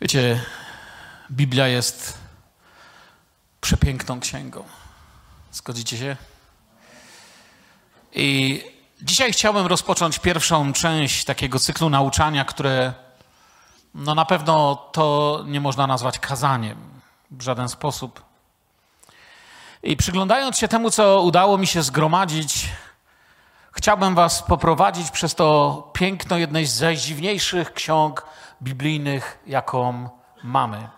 [0.00, 0.40] Wiecie,
[1.30, 2.18] Biblia jest
[3.60, 4.64] przepiękną księgą.
[5.52, 6.16] Zgodzicie się?
[8.12, 8.62] I
[9.02, 12.92] dzisiaj chciałbym rozpocząć pierwszą część takiego cyklu nauczania, które
[13.94, 16.78] no na pewno to nie można nazwać kazaniem
[17.30, 18.22] w żaden sposób.
[19.82, 22.68] I przyglądając się temu, co udało mi się zgromadzić,
[23.72, 28.26] chciałbym Was poprowadzić przez to piękno jednej z najdziwniejszych ksiąg
[28.62, 30.08] biblijnych, jaką
[30.42, 30.88] mamy.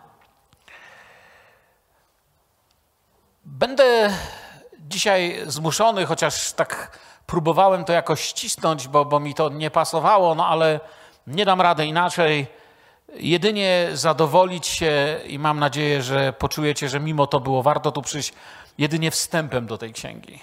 [3.45, 4.11] Będę
[4.81, 10.47] dzisiaj zmuszony, chociaż tak próbowałem to jakoś ścisnąć, bo, bo mi to nie pasowało, no
[10.47, 10.81] ale
[11.27, 12.47] nie dam rady inaczej.
[13.15, 18.33] Jedynie zadowolić się i mam nadzieję, że poczujecie, że mimo to było warto tu przyjść,
[18.79, 20.41] jedynie wstępem do tej księgi.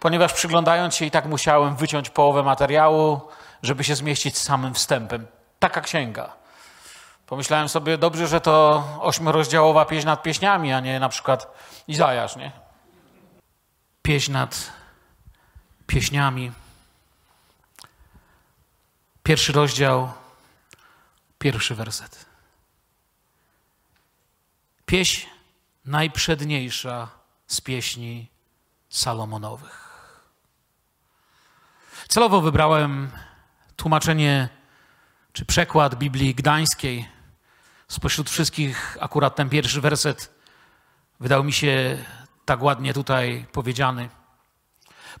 [0.00, 3.20] Ponieważ przyglądając się i tak musiałem wyciąć połowę materiału,
[3.62, 5.26] żeby się zmieścić z samym wstępem.
[5.64, 6.32] Taka księga.
[7.26, 11.46] Pomyślałem sobie, dobrze, że to ośmiorozdziałowa pieśń nad pieśniami, a nie na przykład
[11.88, 12.52] Izajasz, nie?
[14.02, 14.72] Pieśń nad
[15.86, 16.52] pieśniami.
[19.22, 20.12] Pierwszy rozdział,
[21.38, 22.26] pierwszy werset.
[24.86, 25.26] Pieśń
[25.84, 27.08] najprzedniejsza
[27.46, 28.30] z pieśni
[28.88, 29.80] Salomonowych.
[32.08, 33.10] Celowo wybrałem
[33.76, 34.63] tłumaczenie
[35.34, 37.08] czy przekład Biblii Gdańskiej.
[37.88, 40.30] Spośród wszystkich akurat ten pierwszy werset
[41.20, 41.98] wydał mi się
[42.44, 44.08] tak ładnie tutaj powiedziany.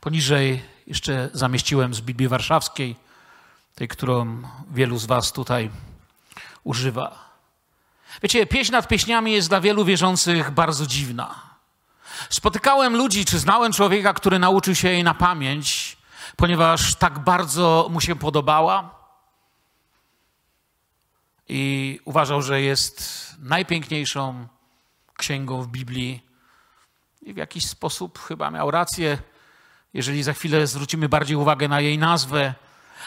[0.00, 2.96] Poniżej jeszcze zamieściłem z Biblii Warszawskiej,
[3.74, 5.70] tej, którą wielu z Was tutaj
[6.64, 7.34] używa.
[8.22, 11.34] Wiecie, pieśń nad pieśniami jest dla wielu wierzących bardzo dziwna.
[12.30, 15.96] Spotykałem ludzi, czy znałem człowieka, który nauczył się jej na pamięć,
[16.36, 19.03] ponieważ tak bardzo mu się podobała
[21.48, 24.48] i uważał, że jest najpiękniejszą
[25.16, 26.22] księgą w Biblii.
[27.22, 29.18] I w jakiś sposób chyba miał rację,
[29.94, 32.54] jeżeli za chwilę zwrócimy bardziej uwagę na jej nazwę.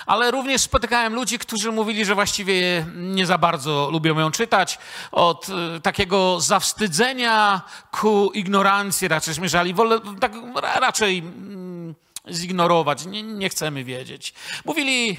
[0.06, 4.80] Ale również spotykałem ludzi, którzy mówili, że właściwie nie za bardzo lubią ją czytać.
[5.12, 9.74] Od y, takiego zawstydzenia ku ignorancji raczej zmierzali.
[9.74, 11.96] Wolę tak raczej mm,
[12.32, 13.06] zignorować.
[13.06, 14.34] Nie, nie chcemy wiedzieć.
[14.66, 15.18] Mówili,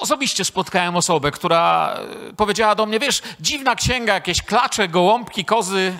[0.00, 1.94] Osobiście spotkałem osobę, która
[2.30, 5.98] e, powiedziała do mnie: Wiesz, dziwna księga, jakieś klacze, gołąbki, kozy,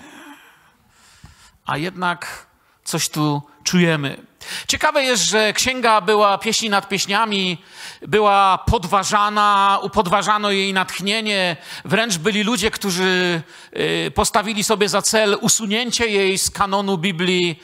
[1.65, 2.45] a jednak
[2.83, 4.17] coś tu czujemy.
[4.67, 7.57] Ciekawe jest, że księga była pieśni nad pieśniami,
[8.01, 11.57] była podważana, upodważano jej natchnienie.
[11.85, 13.41] Wręcz byli ludzie, którzy
[13.71, 17.59] e, postawili sobie za cel usunięcie jej z kanonu Biblii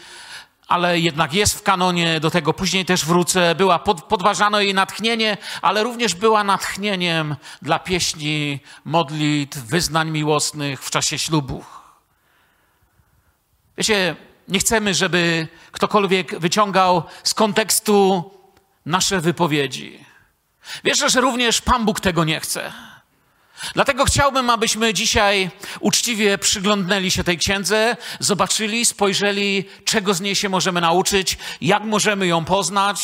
[0.67, 3.55] ale jednak jest w kanonie, do tego później też wrócę.
[3.55, 10.89] Była pod, podważano jej natchnienie, ale również była natchnieniem dla pieśni, modlitw, wyznań miłosnych w
[10.89, 11.63] czasie ślubu.
[13.77, 14.15] Wiecie,
[14.47, 18.31] nie chcemy, żeby ktokolwiek wyciągał z kontekstu
[18.85, 20.05] nasze wypowiedzi.
[20.83, 22.86] Wierzę, że również Pan Bóg tego nie chce.
[23.73, 30.49] Dlatego chciałbym, abyśmy dzisiaj uczciwie przyglądnęli się tej księdze, zobaczyli, spojrzeli, czego z niej się
[30.49, 32.99] możemy nauczyć, jak możemy ją poznać.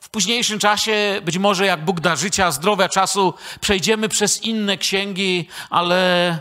[0.00, 5.48] W późniejszym czasie, być może jak Bóg da życia, zdrowia, czasu, przejdziemy przez inne księgi,
[5.70, 6.38] ale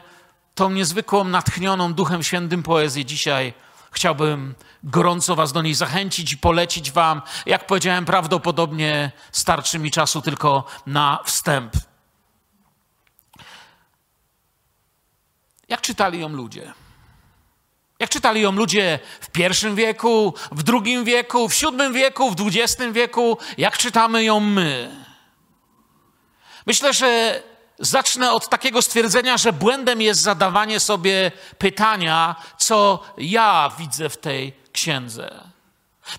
[0.56, 3.54] tą niezwykłą, natchnioną Duchem Świętym poezję dzisiaj
[3.98, 7.22] chciałbym gorąco Was do niej zachęcić i polecić Wam.
[7.46, 11.74] Jak powiedziałem, prawdopodobnie starczy mi czasu tylko na wstęp.
[15.68, 16.74] Jak czytali ją ludzie?
[18.00, 22.94] Jak czytali ją ludzie w pierwszym wieku, w drugim wieku, w siódmym wieku, w dwudziestym
[22.94, 23.38] wieku?
[23.58, 25.06] Jak czytamy ją my?
[26.66, 27.42] Myślę, że
[27.80, 34.54] zacznę od takiego stwierdzenia, że błędem jest zadawanie sobie pytania, co ja widzę w tej
[34.72, 35.44] księdze.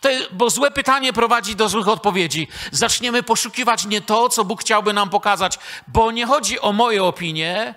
[0.00, 2.48] To, bo złe pytanie prowadzi do złych odpowiedzi.
[2.72, 7.74] Zaczniemy poszukiwać nie to, co Bóg chciałby nam pokazać, bo nie chodzi o moje opinie,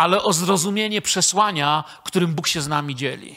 [0.00, 3.36] ale o zrozumienie przesłania, którym Bóg się z nami dzieli.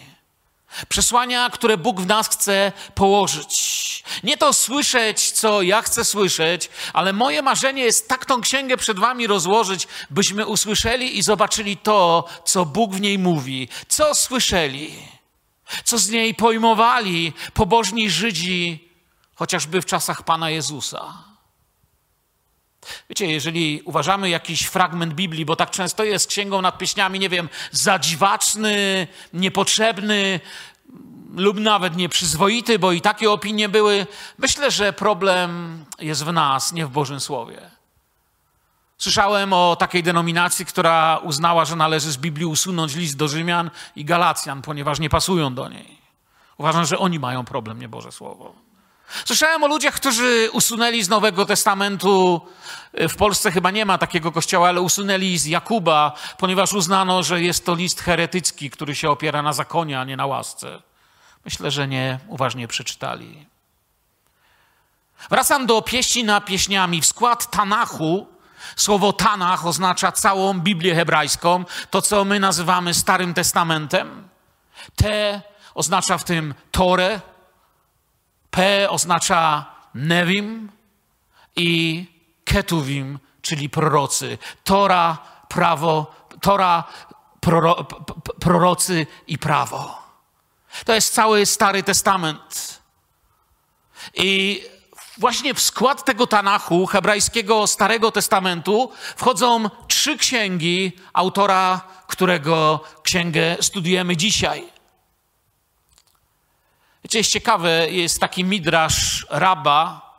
[0.90, 4.04] Przesłania, które Bóg w nas chce położyć.
[4.24, 9.00] Nie to słyszeć, co ja chcę słyszeć, ale moje marzenie jest tak tą księgę przed
[9.00, 13.70] Wami rozłożyć, byśmy usłyszeli i zobaczyli to, co Bóg w niej mówi.
[13.88, 14.96] Co słyszeli,
[15.84, 18.90] co z niej pojmowali pobożni Żydzi,
[19.36, 21.33] chociażby w czasach Pana Jezusa.
[23.10, 27.50] Wiecie, jeżeli uważamy jakiś fragment Biblii, bo tak często jest księgą nad pieśniami, nie wiem,
[27.72, 30.40] zadziwaczny, niepotrzebny
[31.36, 34.08] lub nawet nieprzyzwoity, bo i takie opinie były,
[34.38, 37.62] myślę, że problem jest w nas, nie w Bożym Słowie.
[38.98, 44.06] Słyszałem o takiej denominacji, która uznała, że należy z Biblii usunąć list do Rzymian i
[44.06, 45.98] Galacjan, ponieważ nie pasują do niej.
[46.58, 48.63] Uważam, że oni mają problem, nie Boże Słowo.
[49.26, 52.42] Słyszałem o ludziach, którzy usunęli z Nowego Testamentu,
[52.94, 57.66] w Polsce chyba nie ma takiego kościoła, ale usunęli z Jakuba, ponieważ uznano, że jest
[57.66, 60.82] to list heretycki, który się opiera na zakonie, a nie na łasce.
[61.46, 63.46] Myślę, że nie uważnie przeczytali.
[65.30, 67.02] Wracam do pieśni na pieśniami.
[67.02, 68.28] W skład Tanachu,
[68.76, 74.28] słowo Tanach oznacza całą Biblię hebrajską, to co my nazywamy Starym Testamentem.
[74.96, 75.42] Te
[75.76, 77.22] oznacza w tym Torę,
[78.54, 80.72] P oznacza Nevim
[81.56, 82.06] i
[82.46, 84.38] Ketuvim, czyli prorocy.
[84.64, 85.18] Tora,
[85.50, 86.84] prawo, Tora,
[87.40, 87.84] proro,
[88.40, 90.04] prorocy i prawo.
[90.86, 92.80] To jest cały Stary Testament.
[94.14, 94.62] I
[95.18, 104.18] właśnie w skład tego Tanachu, hebrajskiego Starego Testamentu, wchodzą trzy księgi autora, którego księgę studujemy
[104.18, 104.73] dzisiaj.
[107.04, 110.14] Wiecie, jest ciekawe, jest taki midrasz Rabba,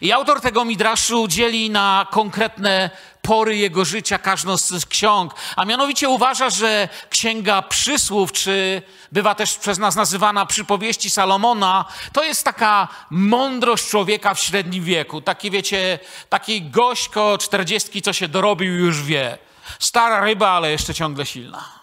[0.00, 2.90] i autor tego midraszu dzieli na konkretne
[3.22, 8.82] pory jego życia każdą z ksiąg, a mianowicie uważa, że księga przysłów, czy
[9.12, 15.20] bywa też przez nas nazywana przypowieści Salomona, to jest taka mądrość człowieka w średnim wieku.
[15.20, 15.98] Taki, wiecie,
[16.28, 19.38] taki gość koło czterdziestki, co się dorobił, już wie.
[19.78, 21.81] Stara ryba, ale jeszcze ciągle silna.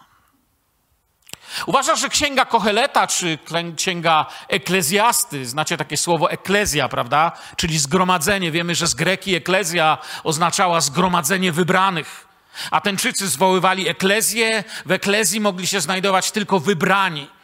[1.65, 3.37] Uważa, że księga Koheleta czy
[3.75, 7.31] księga Eklezjasty, znacie takie słowo eklezja, prawda?
[7.55, 8.51] Czyli zgromadzenie.
[8.51, 12.27] Wiemy, że z greki eklezja oznaczała zgromadzenie wybranych.
[12.71, 17.38] Atenczycy zwoływali eklezję, w eklezji mogli się znajdować tylko wybrani.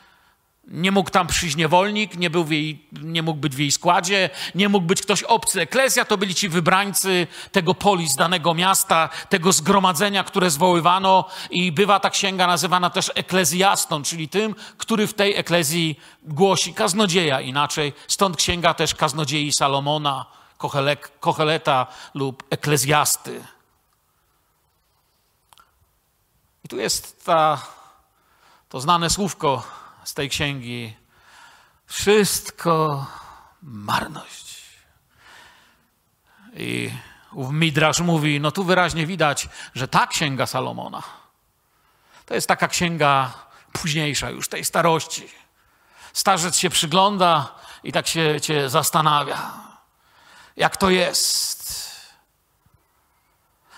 [0.68, 4.70] Nie mógł tam przyjść niewolnik, nie, był jej, nie mógł być w jej składzie, nie
[4.70, 5.62] mógł być ktoś obcy.
[5.62, 12.00] Eklezja to byli ci wybrańcy tego polis, danego miasta, tego zgromadzenia, które zwoływano i bywa
[12.00, 17.94] ta księga nazywana też eklezjastą, czyli tym, który w tej eklezji głosi kaznodzieja inaczej.
[18.08, 20.26] Stąd księga też kaznodziei Salomona,
[21.20, 23.44] Kocheleta lub eklezjasty.
[26.64, 27.62] I tu jest ta,
[28.70, 30.96] to znane słówko z tej księgi.
[31.86, 33.06] Wszystko
[33.62, 34.56] marność.
[36.54, 36.92] I
[37.52, 41.04] Midrasz mówi, no tu wyraźnie widać, że ta księga Salomona
[42.26, 43.34] to jest taka księga
[43.72, 45.28] późniejsza już, tej starości.
[46.14, 49.52] Starzec się przygląda i tak się cię zastanawia,
[50.58, 51.66] jak to jest.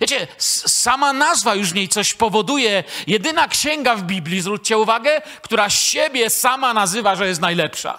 [0.00, 2.84] Wiecie, sama nazwa już w niej coś powoduje.
[3.06, 7.98] Jedyna księga w Biblii, zwróćcie uwagę, która siebie sama nazywa, że jest najlepsza.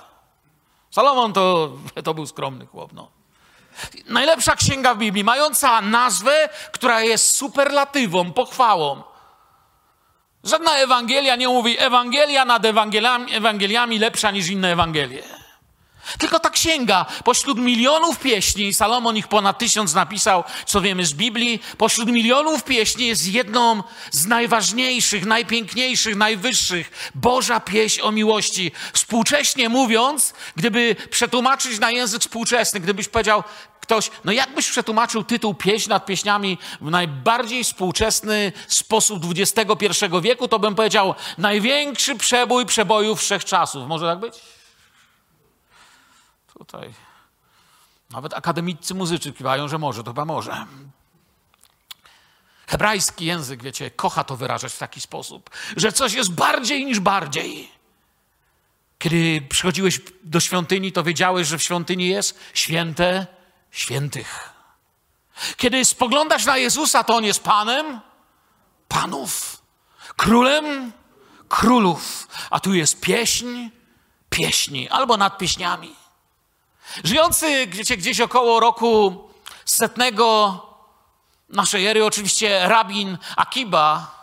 [0.91, 1.71] Salomon to,
[2.05, 3.11] to był skromny chłop, no.
[4.05, 9.03] Najlepsza księga w Biblii, mająca nazwę, która jest superlatywą, pochwałą.
[10.43, 15.38] Żadna Ewangelia nie mówi Ewangelia nad Ewangeliami, Ewangeliami lepsza niż inne Ewangelie.
[16.17, 21.61] Tylko ta księga, pośród milionów pieśni, Salomon ich ponad tysiąc napisał, co wiemy z Biblii,
[21.77, 27.11] pośród milionów pieśni jest jedną z najważniejszych, najpiękniejszych, najwyższych.
[27.15, 28.71] Boża pieśń o miłości.
[28.93, 33.43] Współcześnie mówiąc, gdyby przetłumaczyć na język współczesny, gdybyś powiedział
[33.81, 40.59] ktoś, no jakbyś przetłumaczył tytuł Pieśń nad pieśniami w najbardziej współczesny sposób XXI wieku, to
[40.59, 43.87] bym powiedział największy przebój przebojów wszechczasów.
[43.87, 44.33] Może tak być?
[46.59, 46.93] Tutaj
[48.09, 50.65] nawet akademicy muzycy kiwają, że może, to chyba może.
[52.67, 57.71] Hebrajski język, wiecie, kocha to wyrażać w taki sposób, że coś jest bardziej niż bardziej.
[58.97, 63.27] Kiedy przychodziłeś do świątyni, to wiedziałeś, że w świątyni jest święte
[63.71, 64.49] świętych.
[65.57, 67.99] Kiedy spoglądasz na Jezusa, to On jest Panem
[68.87, 69.61] Panów,
[70.15, 70.91] Królem
[71.49, 73.69] Królów, a tu jest pieśń
[74.29, 75.98] pieśni albo nad pieśniami.
[77.03, 79.23] Żyjący gdzieś, gdzieś około roku
[79.65, 80.59] setnego
[81.49, 84.15] naszej ery, oczywiście rabin Akiba,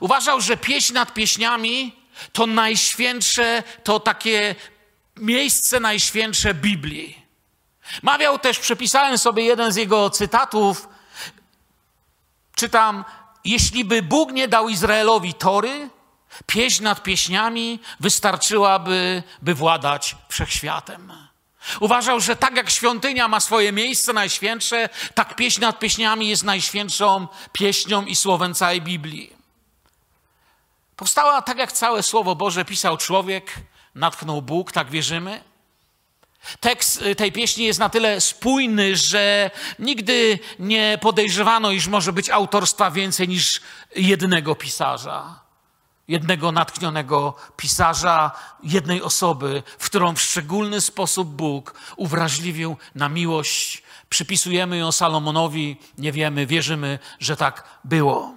[0.00, 1.96] uważał, że pieśń nad pieśniami
[2.32, 4.54] to najświętsze, to takie
[5.16, 7.22] miejsce najświętsze Biblii.
[8.02, 10.88] Mawiał też, przepisałem sobie jeden z jego cytatów,
[12.54, 13.04] czytam,
[13.44, 15.90] jeśli by Bóg nie dał Izraelowi tory,
[16.46, 21.27] pieśń nad pieśniami wystarczyłaby, by władać wszechświatem.
[21.80, 27.28] Uważał, że tak jak świątynia ma swoje miejsce najświętsze, tak pieśń nad pieśniami jest najświętszą
[27.52, 29.32] pieśnią i słowem całej Biblii.
[30.96, 33.54] Powstała tak jak całe Słowo Boże pisał człowiek,
[33.94, 35.44] natchnął Bóg, tak wierzymy.
[36.60, 42.30] Tekst y, tej pieśni jest na tyle spójny, że nigdy nie podejrzewano, iż może być
[42.30, 43.60] autorstwa więcej niż
[43.96, 45.47] jednego pisarza
[46.08, 48.30] jednego natchnionego pisarza,
[48.62, 53.82] jednej osoby, w którą w szczególny sposób Bóg uwrażliwił na miłość.
[54.08, 58.34] Przypisujemy ją Salomonowi, nie wiemy, wierzymy, że tak było.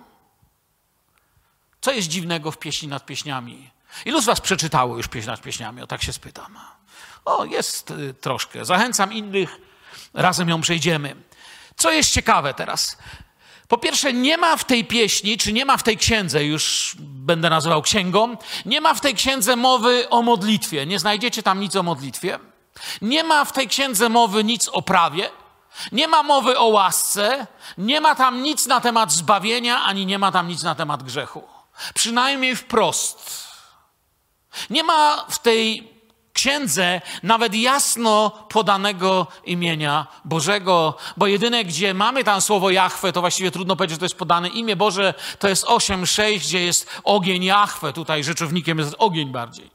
[1.82, 3.72] Co jest dziwnego w pieśni nad pieśniami?
[4.06, 5.82] Ilu z Was przeczytało już pieśń nad pieśniami?
[5.82, 6.60] O tak się spytam.
[7.26, 8.66] O, jest y, troszkę.
[8.66, 9.58] Zachęcam innych,
[10.14, 11.16] razem ją przejdziemy.
[11.76, 12.98] Co jest ciekawe teraz?
[13.72, 17.50] Po pierwsze, nie ma w tej pieśni, czy nie ma w tej księdze, już będę
[17.50, 20.86] nazywał księgą, nie ma w tej księdze mowy o modlitwie.
[20.86, 22.40] Nie znajdziecie tam nic o modlitwie.
[23.02, 25.30] Nie ma w tej księdze mowy nic o prawie.
[25.92, 27.48] Nie ma mowy o łasce.
[27.78, 31.44] Nie ma tam nic na temat zbawienia, ani nie ma tam nic na temat grzechu.
[31.94, 33.48] Przynajmniej wprost.
[34.70, 35.94] Nie ma w tej
[36.42, 43.52] księdze nawet jasno podanego imienia Bożego, bo jedyne, gdzie mamy tam słowo Jahwe, to właściwie
[43.52, 47.94] trudno powiedzieć, że to jest podane imię Boże, to jest 8.6, gdzie jest ogień Jahwe,
[47.94, 49.72] tutaj rzeczownikiem jest ogień bardziej.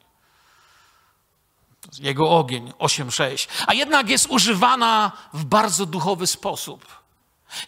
[1.99, 3.49] Jego ogień 8.6.
[3.67, 6.87] A jednak jest używana w bardzo duchowy sposób.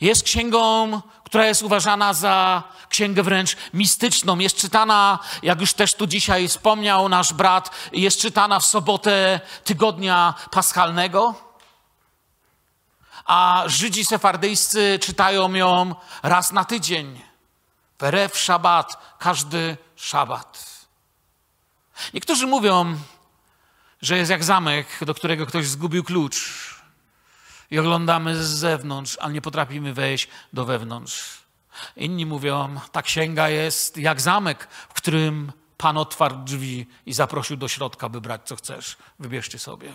[0.00, 4.38] Jest księgą, która jest uważana za księgę wręcz mistyczną.
[4.38, 10.34] Jest czytana, jak już też tu dzisiaj wspomniał nasz brat, jest czytana w sobotę tygodnia
[10.50, 11.34] paschalnego.
[13.24, 17.20] A Żydzi sefardyjscy czytają ją raz na tydzień.
[17.98, 20.66] Perew szabat, każdy szabat.
[22.14, 22.98] Niektórzy mówią,
[24.02, 26.77] że jest jak zamek, do którego ktoś zgubił klucz
[27.70, 31.38] i oglądamy z zewnątrz, ale nie potrafimy wejść do wewnątrz.
[31.96, 37.68] Inni mówią, ta księga jest jak zamek, w którym Pan otwarł drzwi i zaprosił do
[37.68, 38.96] środka, by brać co chcesz.
[39.18, 39.92] Wybierzcie sobie.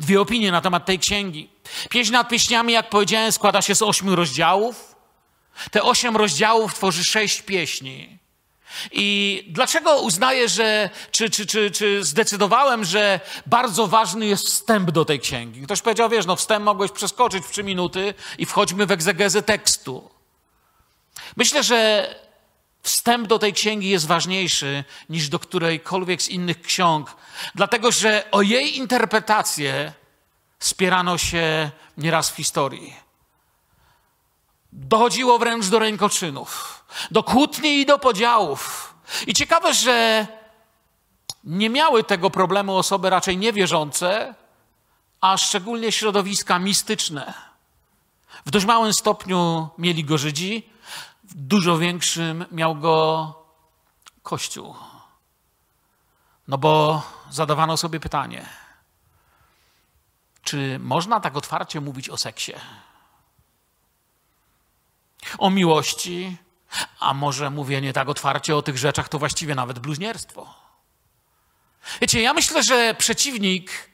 [0.00, 1.50] Dwie opinie na temat tej księgi.
[1.90, 4.94] Pieśń nad pieśniami, jak powiedziałem, składa się z ośmiu rozdziałów.
[5.70, 8.18] Te osiem rozdziałów tworzy sześć pieśni.
[8.92, 15.04] I dlaczego uznaję, że, czy, czy, czy, czy zdecydowałem, że bardzo ważny jest wstęp do
[15.04, 15.62] tej księgi?
[15.62, 20.10] Ktoś powiedział, wiesz, no wstęp mogłeś przeskoczyć w trzy minuty i wchodźmy w egzegezę tekstu.
[21.36, 22.08] Myślę, że
[22.82, 27.16] wstęp do tej księgi jest ważniejszy niż do którejkolwiek z innych ksiąg,
[27.54, 29.92] dlatego że o jej interpretację
[30.58, 32.96] spierano się nieraz w historii.
[34.72, 38.94] Dochodziło wręcz do rękoczynów, do kłótni i do podziałów.
[39.26, 40.26] I ciekawe, że
[41.44, 44.34] nie miały tego problemu osoby raczej niewierzące,
[45.20, 47.34] a szczególnie środowiska mistyczne.
[48.46, 50.70] W dość małym stopniu mieli go Żydzi,
[51.24, 53.34] w dużo większym miał go
[54.22, 54.74] Kościół.
[56.48, 58.46] No bo zadawano sobie pytanie,
[60.42, 62.52] czy można tak otwarcie mówić o seksie?
[65.38, 66.36] O miłości,
[67.00, 70.54] a może mówienie tak otwarcie o tych rzeczach to właściwie nawet bluźnierstwo.
[72.00, 73.92] Wiecie, ja myślę, że przeciwnik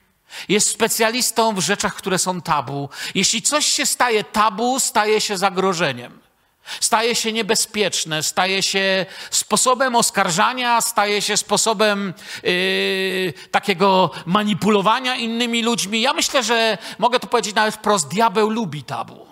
[0.49, 2.89] Jest specjalistą w rzeczach, które są tabu.
[3.15, 6.21] Jeśli coś się staje tabu, staje się zagrożeniem.
[6.81, 16.01] Staje się niebezpieczne, staje się sposobem oskarżania, staje się sposobem yy, takiego manipulowania innymi ludźmi.
[16.01, 19.28] Ja myślę, że mogę to powiedzieć nawet wprost: diabeł lubi tabu.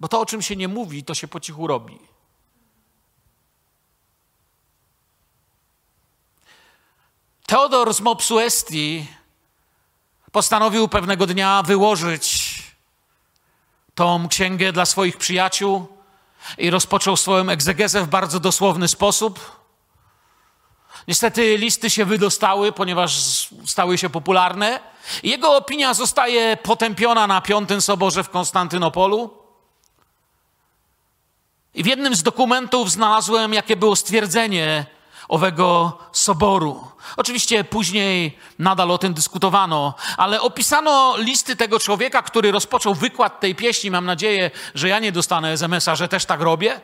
[0.00, 1.98] Bo to, o czym się nie mówi, to się po cichu robi.
[7.46, 9.06] Teodor z Mopsuesti
[10.32, 12.54] postanowił pewnego dnia wyłożyć
[13.94, 15.86] tą księgę dla swoich przyjaciół
[16.58, 19.64] i rozpoczął swoją egzegezę w bardzo dosłowny sposób.
[21.08, 23.12] Niestety listy się wydostały, ponieważ
[23.66, 24.80] stały się popularne.
[25.22, 29.43] Jego opinia zostaje potępiona na Piątym Soborze w Konstantynopolu.
[31.74, 34.86] I w jednym z dokumentów znalazłem, jakie było stwierdzenie
[35.28, 36.84] owego soboru.
[37.16, 43.54] Oczywiście później nadal o tym dyskutowano, ale opisano listy tego człowieka, który rozpoczął wykład tej
[43.54, 43.90] pieśni.
[43.90, 46.80] Mam nadzieję, że ja nie dostanę SMS-a, że też tak robię.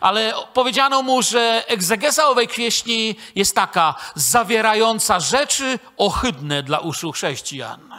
[0.00, 7.89] Ale powiedziano mu, że egzegeza owej pieśni jest taka, zawierająca rzeczy ohydne dla uszu chrześcijan.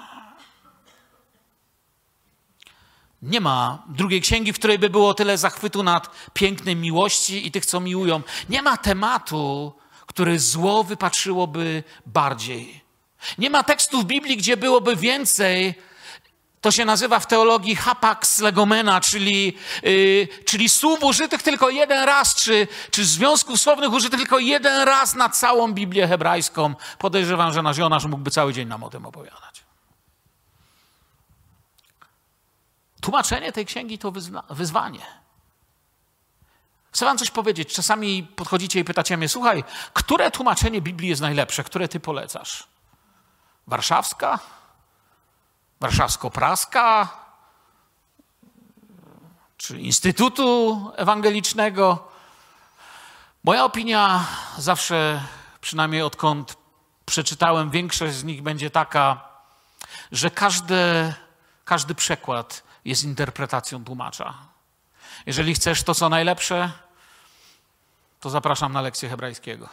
[3.21, 7.65] Nie ma drugiej księgi, w której by było tyle zachwytu nad pięknem miłości i tych,
[7.65, 8.21] co miłują.
[8.49, 9.73] Nie ma tematu,
[10.05, 12.81] który zło wypatrzyłoby bardziej.
[13.37, 15.75] Nie ma tekstu w Biblii, gdzie byłoby więcej.
[16.61, 22.35] To się nazywa w teologii hapax legomena, czyli, yy, czyli słów użytych tylko jeden raz,
[22.35, 26.75] czy, czy związków słownych użytych tylko jeden raz na całą Biblię hebrajską.
[26.97, 29.50] Podejrzewam, że nasz Jonasz mógłby cały dzień nam o tym opowiadać.
[33.01, 34.11] Tłumaczenie tej księgi to
[34.49, 35.05] wyzwanie.
[36.91, 37.73] Chcę wam coś powiedzieć.
[37.73, 42.67] Czasami podchodzicie i pytacie mnie, słuchaj, które tłumaczenie Biblii jest najlepsze, które ty polecasz?
[43.67, 44.39] Warszawska?
[45.79, 47.07] Warszawsko-praska?
[49.57, 52.11] Czy Instytutu Ewangelicznego?
[53.43, 54.25] Moja opinia
[54.57, 55.23] zawsze,
[55.61, 56.57] przynajmniej odkąd
[57.05, 59.29] przeczytałem, większość z nich będzie taka,
[60.11, 61.13] że każdy,
[61.65, 64.33] każdy przekład jest interpretacją tłumacza.
[65.25, 66.71] Jeżeli chcesz to, co najlepsze,
[68.19, 69.69] to zapraszam na lekcję hebrajskiego.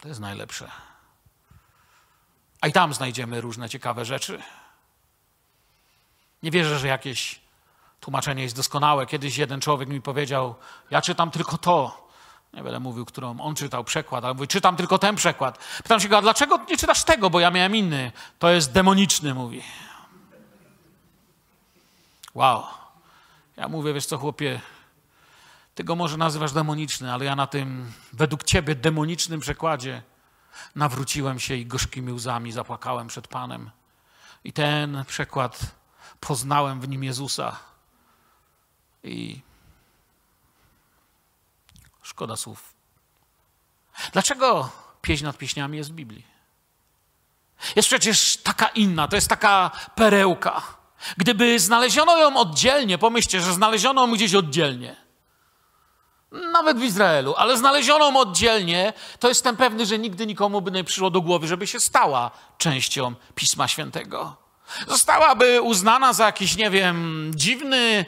[0.00, 0.70] To jest najlepsze.
[2.60, 4.42] A i tam znajdziemy różne ciekawe rzeczy.
[6.42, 7.40] Nie wierzę, że jakieś
[8.00, 9.06] tłumaczenie jest doskonałe.
[9.06, 10.54] Kiedyś jeden człowiek mi powiedział:
[10.90, 12.10] Ja czytam tylko to.
[12.52, 15.58] Nie będę mówił, którą on czytał przekład, ale mówi: Czytam tylko ten przekład.
[15.82, 17.30] Pytam się go: A dlaczego nie czytasz tego?
[17.30, 18.12] Bo ja miałem inny.
[18.38, 19.62] To jest demoniczny, mówi.
[22.34, 22.64] Wow.
[23.56, 24.60] Ja mówię, wiesz co, chłopie,
[25.74, 30.02] ty go może nazywasz demoniczny, ale ja na tym, według ciebie, demonicznym przekładzie
[30.74, 33.70] nawróciłem się i gorzkimi łzami zapłakałem przed Panem.
[34.44, 35.60] I ten przekład
[36.20, 37.56] poznałem w nim Jezusa.
[39.04, 39.40] I
[42.02, 42.74] szkoda słów.
[44.12, 44.70] Dlaczego
[45.02, 46.26] pieśń nad pieśniami jest w Biblii?
[47.76, 50.62] Jest przecież taka inna, to jest taka perełka.
[51.16, 54.96] Gdyby znaleziono ją oddzielnie, pomyślcie, że znaleziono ją gdzieś oddzielnie,
[56.52, 60.84] nawet w Izraelu, ale znaleziono ją oddzielnie, to jestem pewny, że nigdy nikomu by nie
[60.84, 64.36] przyszło do głowy, żeby się stała częścią Pisma Świętego.
[64.88, 68.04] Zostałaby uznana za jakiś, nie wiem, dziwny,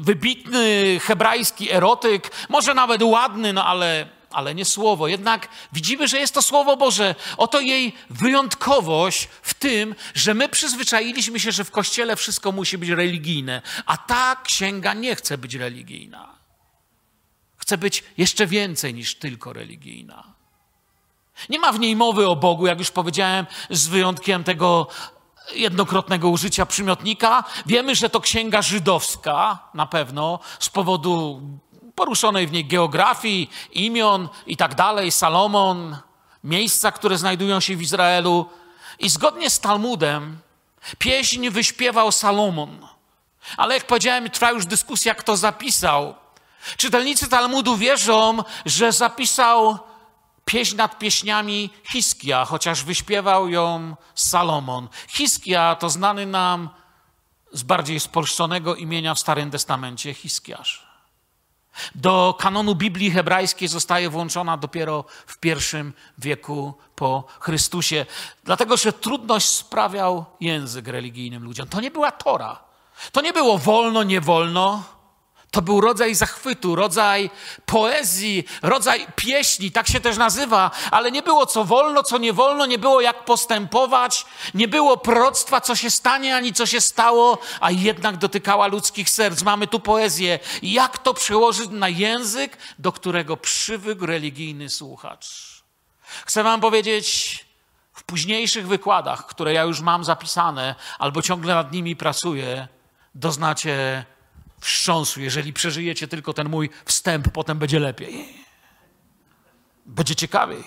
[0.00, 5.08] wybitny hebrajski erotyk, może nawet ładny, no ale ale nie słowo.
[5.08, 7.14] Jednak widzimy, że jest to słowo Boże.
[7.36, 12.88] Oto jej wyjątkowość w tym, że my przyzwyczailiśmy się, że w kościele wszystko musi być
[12.90, 16.34] religijne, a ta księga nie chce być religijna.
[17.56, 20.34] Chce być jeszcze więcej niż tylko religijna.
[21.48, 24.88] Nie ma w niej mowy o Bogu, jak już powiedziałem, z wyjątkiem tego
[25.52, 27.44] jednokrotnego użycia przymiotnika.
[27.66, 31.42] Wiemy, że to księga żydowska, na pewno, z powodu
[31.94, 35.96] poruszonej w niej geografii, imion i tak dalej, Salomon,
[36.44, 38.46] miejsca, które znajdują się w Izraelu.
[38.98, 40.38] I zgodnie z Talmudem
[40.98, 42.86] pieśń wyśpiewał Salomon.
[43.56, 46.14] Ale jak powiedziałem, trwa już dyskusja, kto zapisał.
[46.76, 49.78] Czytelnicy Talmudu wierzą, że zapisał
[50.44, 54.88] pieśń nad pieśniami Hiskia, chociaż wyśpiewał ją Salomon.
[55.08, 56.68] Hiskia to znany nam
[57.52, 60.83] z bardziej spolszczonego imienia w Starym Testamencie Hiskiarz.
[61.94, 68.06] Do kanonu Biblii hebrajskiej zostaje włączona dopiero w pierwszym wieku po Chrystusie,
[68.44, 71.68] dlatego że trudność sprawiał język religijnym ludziom.
[71.68, 72.58] To nie była Tora.
[73.12, 74.82] To nie było wolno, nie wolno.
[75.54, 77.30] To był rodzaj zachwytu, rodzaj
[77.66, 82.66] poezji, rodzaj pieśni, tak się też nazywa, ale nie było co wolno, co nie wolno,
[82.66, 87.70] nie było jak postępować, nie było proroctwa, co się stanie, ani co się stało, a
[87.70, 89.42] jednak dotykała ludzkich serc.
[89.42, 90.38] Mamy tu poezję.
[90.62, 95.26] Jak to przełożyć na język, do którego przywykł religijny słuchacz?
[96.26, 97.38] Chcę Wam powiedzieć,
[97.92, 102.68] w późniejszych wykładach, które ja już mam zapisane, albo ciągle nad nimi pracuję,
[103.14, 104.04] doznacie
[104.64, 105.20] wstrząsu.
[105.20, 108.44] Jeżeli przeżyjecie tylko ten mój wstęp, potem będzie lepiej.
[109.86, 110.64] Będzie ciekawiej.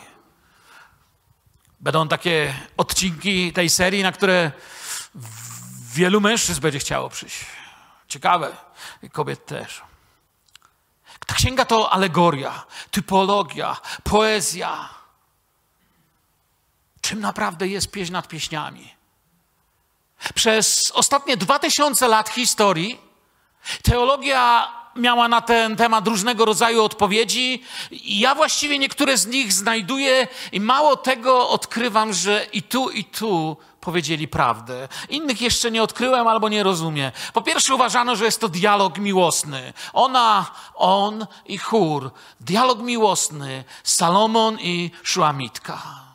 [1.79, 4.51] Będą takie odcinki tej serii, na które
[5.93, 7.45] wielu mężczyzn będzie chciało przyjść.
[8.07, 8.57] Ciekawe.
[9.03, 9.81] I kobiet też.
[11.27, 14.89] Ta księga to alegoria, typologia, poezja.
[17.01, 18.95] Czym naprawdę jest pieśń nad pieśniami?
[20.33, 23.06] Przez ostatnie dwa tysiące lat historii
[23.83, 27.63] Teologia miała na ten temat różnego rodzaju odpowiedzi.
[28.03, 33.57] Ja właściwie niektóre z nich znajduję i mało tego odkrywam, że i tu, i tu
[33.81, 34.87] powiedzieli prawdę.
[35.09, 37.11] Innych jeszcze nie odkryłem albo nie rozumiem.
[37.33, 39.73] Po pierwsze uważano, że jest to dialog miłosny.
[39.93, 42.11] Ona, on i chór.
[42.39, 43.63] Dialog miłosny.
[43.83, 46.06] Salomon i Szuamitka.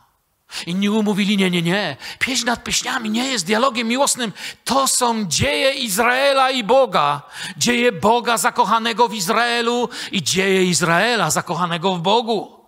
[0.66, 1.96] Inni mówili, nie, nie, nie.
[2.18, 4.32] Pieśń nad pieśniami nie jest dialogiem miłosnym.
[4.64, 7.22] To są dzieje Izraela i Boga.
[7.56, 12.60] Dzieje Boga zakochanego w Izraelu i dzieje Izraela zakochanego w Bogu.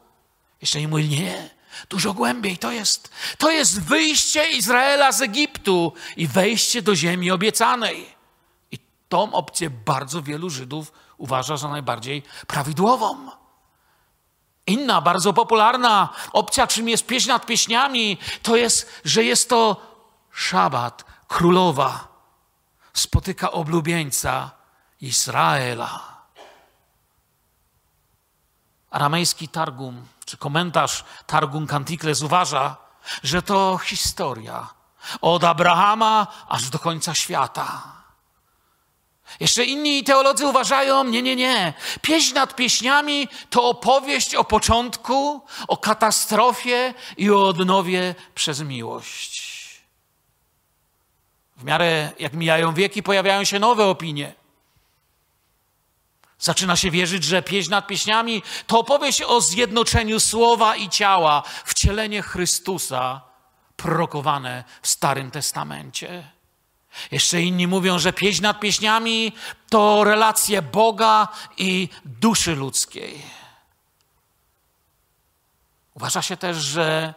[0.61, 1.51] Jeszcze nie mówili, nie.
[1.89, 3.11] Dużo głębiej to jest.
[3.39, 8.07] To jest wyjście Izraela z Egiptu i wejście do ziemi obiecanej.
[8.73, 13.44] I tą opcję bardzo wielu Żydów uważa za najbardziej prawidłową.
[14.67, 19.77] Inna, bardzo popularna opcja, czym jest pieśń nad pieśniami, to jest, że jest to
[20.33, 22.09] szabat, królowa
[22.93, 24.51] spotyka oblubieńca
[25.01, 26.15] Izraela.
[28.91, 32.77] Aramejski Targum, czy komentarz Targum Canticles uważa,
[33.23, 34.69] że to historia
[35.21, 37.83] od Abrahama aż do końca świata.
[39.41, 41.73] Jeszcze inni teolodzy uważają, nie, nie, nie.
[42.03, 49.55] Pieśń nad pieśniami to opowieść o początku, o katastrofie i o odnowie przez miłość.
[51.57, 54.35] W miarę jak mijają wieki, pojawiają się nowe opinie.
[56.39, 62.23] Zaczyna się wierzyć, że pieśń nad pieśniami to opowieść o zjednoczeniu słowa i ciała, wcielenie
[62.23, 63.21] Chrystusa
[63.77, 66.34] prorokowane w Starym Testamencie.
[67.11, 69.33] Jeszcze inni mówią, że pieśń nad pieśniami
[69.71, 73.23] to relacje Boga i duszy ludzkiej.
[75.95, 77.15] Uważa się też, że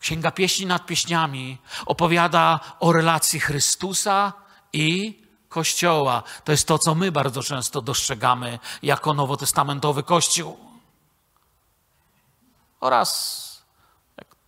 [0.00, 4.32] Księga Pieśni nad Pieśniami opowiada o relacji Chrystusa
[4.72, 6.22] i Kościoła.
[6.44, 10.58] To jest to, co my bardzo często dostrzegamy jako nowotestamentowy Kościół.
[12.80, 13.51] Oraz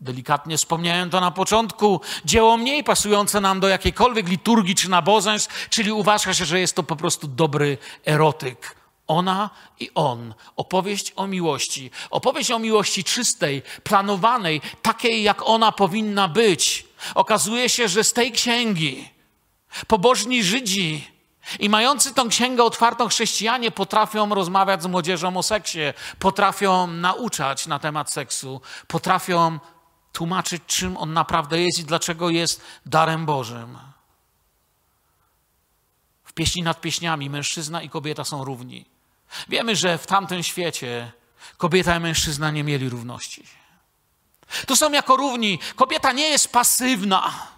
[0.00, 2.00] Delikatnie wspomniałem to na początku.
[2.24, 6.83] Dzieło mniej pasujące nam do jakiejkolwiek liturgii czy nabożeństw, czyli uważa się, że jest to
[6.83, 8.76] po prostu dobry erotyk.
[9.07, 10.35] Ona i on.
[10.57, 11.90] Opowieść o miłości.
[12.11, 16.87] Opowieść o miłości czystej, planowanej, takiej jak ona powinna być.
[17.14, 19.09] Okazuje się, że z tej księgi
[19.87, 21.14] pobożni Żydzi
[21.59, 25.80] i mający tą księgę otwartą chrześcijanie potrafią rozmawiać z młodzieżą o seksie,
[26.18, 29.59] potrafią nauczać na temat seksu, potrafią
[30.14, 33.79] tłumaczyć, czym on naprawdę jest i dlaczego jest darem Bożym.
[36.24, 38.85] W pieśni nad pieśniami mężczyzna i kobieta są równi.
[39.48, 41.12] Wiemy, że w tamtym świecie
[41.57, 43.44] kobieta i mężczyzna nie mieli równości.
[44.66, 45.59] Tu są jako równi.
[45.77, 47.48] Kobieta nie jest pasywna.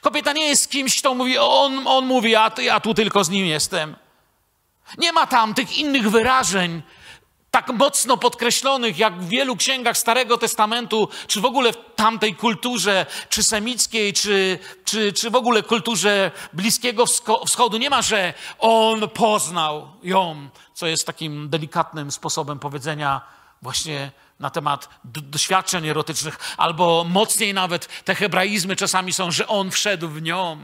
[0.00, 3.46] Kobieta nie jest kimś, kto mówi, on, on mówi, a ja tu tylko z nim
[3.46, 3.96] jestem.
[4.98, 6.82] Nie ma tam tych innych wyrażeń,
[7.52, 13.06] tak mocno podkreślonych, jak w wielu księgach Starego Testamentu, czy w ogóle w tamtej kulturze,
[13.28, 17.04] czy semickiej, czy, czy, czy w ogóle kulturze Bliskiego
[17.46, 17.78] Wschodu.
[17.78, 23.20] Nie ma, że on poznał ją, co jest takim delikatnym sposobem powiedzenia
[23.62, 24.10] właśnie
[24.40, 30.22] na temat doświadczeń erotycznych, albo mocniej nawet te hebraizmy czasami są, że on wszedł w
[30.22, 30.58] nią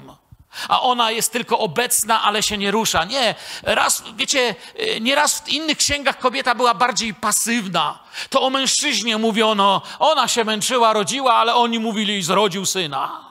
[0.69, 3.05] a ona jest tylko obecna, ale się nie rusza.
[3.05, 7.99] Nie, raz, wiecie, y, nieraz w innych księgach kobieta była bardziej pasywna.
[8.31, 13.29] To o mężczyźnie mówiono, ona się męczyła, rodziła, ale oni mówili, zrodził syna.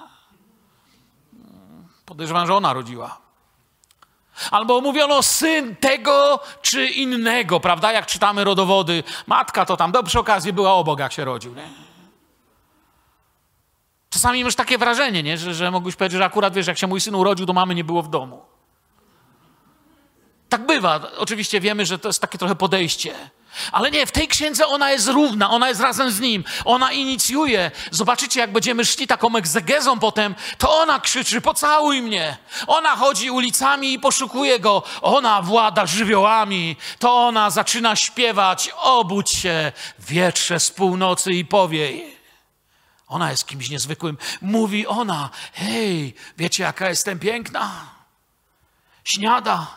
[2.06, 3.18] Podejrzewam, że ona rodziła.
[4.52, 7.92] Albo mówiono syn tego czy innego, prawda?
[7.92, 9.04] Jak czytamy rodowody.
[9.28, 11.56] Matka to tam, do przy okazji była obok, jak się rodził.
[11.56, 11.87] Nie?
[14.10, 15.38] Czasami masz takie wrażenie, nie?
[15.38, 17.84] Że, że mógłbyś powiedzieć, że akurat wiesz, jak się mój syn urodził, to mamy nie
[17.84, 18.46] było w domu.
[20.50, 21.00] Tak bywa.
[21.18, 23.14] Oczywiście wiemy, że to jest takie trochę podejście.
[23.72, 27.72] Ale nie, w tej księdze ona jest równa, ona jest razem z nim, ona inicjuje.
[27.92, 32.38] Zobaczycie, jak będziemy szli taką egzegezą potem, to ona krzyczy: Pocałuj mnie.
[32.68, 34.84] Ona chodzi ulicami i poszukuje go.
[35.02, 36.76] Ona włada żywiołami.
[37.00, 42.17] To ona zaczyna śpiewać: Obudź się, wietrze z północy i powiej.
[43.08, 44.18] Ona jest kimś niezwykłym.
[44.42, 47.72] Mówi ona: Hej, wiecie, jaka jestem piękna?
[49.04, 49.68] Śniada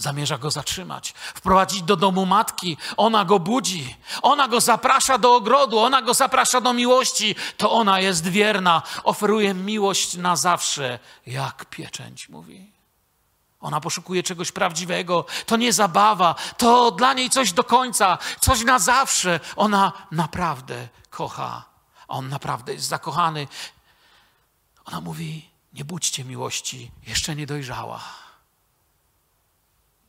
[0.00, 2.76] Zamierza go zatrzymać, wprowadzić do domu matki.
[2.96, 7.34] Ona go budzi, ona go zaprasza do ogrodu, ona go zaprasza do miłości.
[7.56, 12.72] To ona jest wierna, oferuje miłość na zawsze, jak pieczęć mówi.
[13.60, 15.24] Ona poszukuje czegoś prawdziwego.
[15.46, 19.40] To nie zabawa, to dla niej coś do końca, coś na zawsze.
[19.56, 21.69] Ona naprawdę kocha.
[22.10, 23.48] On naprawdę jest zakochany.
[24.84, 28.00] Ona mówi: Nie budźcie miłości, jeszcze nie dojrzała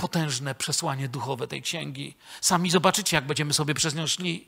[0.02, 2.18] potężne przesłanie duchowe tej księgi.
[2.42, 4.48] Sami zobaczycie, jak będziemy sobie przez nią szli.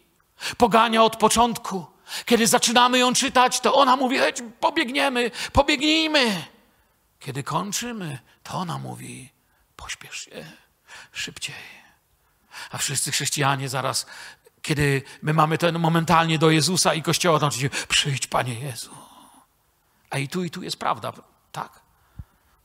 [0.58, 1.86] Pogania od początku.
[2.26, 6.46] Kiedy zaczynamy ją czytać, to ona mówi: Hej, pobiegniemy, pobiegnijmy.
[7.20, 9.30] Kiedy kończymy, to ona mówi:
[9.76, 10.52] pośpiesz się
[11.12, 11.84] szybciej.
[12.72, 14.06] A wszyscy chrześcijanie zaraz,
[14.64, 18.92] kiedy my mamy ten momentalnie do Jezusa i Kościoła, to oczywiście przyjdź, Panie Jezu.
[20.10, 21.14] A i tu, i tu jest prawda,
[21.52, 21.80] tak?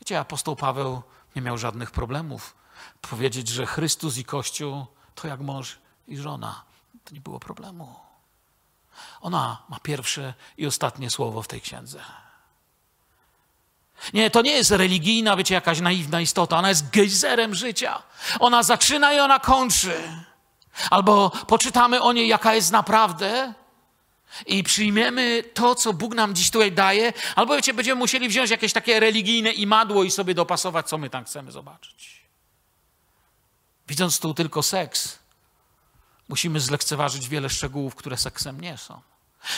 [0.00, 1.02] Wiecie, apostoł Paweł
[1.36, 2.58] nie miał żadnych problemów
[3.00, 6.62] powiedzieć, że Chrystus i Kościół to jak mąż i żona.
[7.04, 7.94] To nie było problemu.
[9.20, 12.00] Ona ma pierwsze i ostatnie słowo w tej księdze.
[14.12, 16.58] Nie, to nie jest religijna, wiecie, jakaś naiwna istota.
[16.58, 18.02] Ona jest gejzerem życia.
[18.40, 20.24] Ona zaczyna i ona kończy.
[20.90, 23.54] Albo poczytamy o niej, jaka jest naprawdę,
[24.46, 28.72] i przyjmiemy to, co Bóg nam dziś tutaj daje, albo wiecie, będziemy musieli wziąć jakieś
[28.72, 32.22] takie religijne imadło i sobie dopasować, co my tam chcemy zobaczyć.
[33.88, 35.18] Widząc tu tylko seks,
[36.28, 39.00] musimy zlekceważyć wiele szczegółów, które seksem nie są.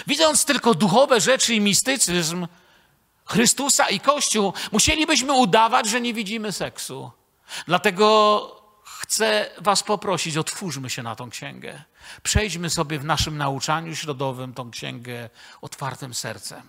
[0.07, 2.47] Widząc tylko duchowe rzeczy i mistycyzm
[3.25, 7.11] Chrystusa i Kościół, musielibyśmy udawać, że nie widzimy seksu.
[7.67, 8.60] Dlatego
[9.11, 11.83] chcę Was poprosić, otwórzmy się na tą księgę.
[12.23, 16.63] Przejdźmy sobie w naszym nauczaniu środowym tą księgę otwartym sercem.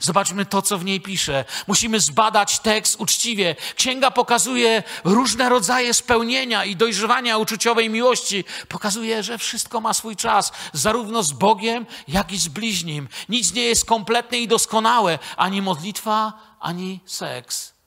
[0.00, 1.44] Zobaczmy to, co w niej pisze.
[1.66, 3.56] Musimy zbadać tekst uczciwie.
[3.76, 8.44] Księga pokazuje różne rodzaje spełnienia i dojrzewania uczuciowej miłości.
[8.68, 13.08] Pokazuje, że wszystko ma swój czas, zarówno z Bogiem, jak i z bliźnim.
[13.28, 17.77] Nic nie jest kompletne i doskonałe, ani modlitwa, ani seks.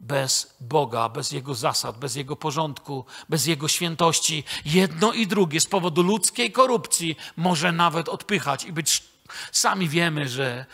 [0.00, 5.66] Bez Boga, bez Jego zasad, bez Jego porządku, bez Jego świętości, jedno i drugie z
[5.66, 9.04] powodu ludzkiej korupcji może nawet odpychać i być.
[9.52, 10.66] Sami wiemy, że